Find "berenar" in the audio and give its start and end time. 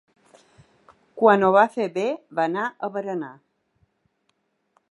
2.97-3.31